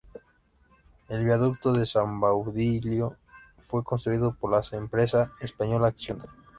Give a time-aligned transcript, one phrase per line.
[1.09, 3.17] El viaducto de San Baudilio
[3.67, 6.25] fue construido por la empresa española Acciona..